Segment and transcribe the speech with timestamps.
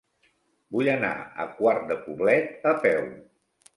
[0.77, 1.11] Vull anar
[1.43, 3.07] a Quart de Poblet a peu.